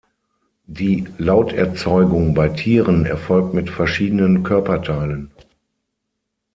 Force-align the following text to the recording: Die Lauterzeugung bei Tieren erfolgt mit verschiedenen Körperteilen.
Die 0.65 1.07
Lauterzeugung 1.19 2.33
bei 2.33 2.49
Tieren 2.49 3.05
erfolgt 3.05 3.53
mit 3.53 3.69
verschiedenen 3.69 4.41
Körperteilen. 4.41 5.29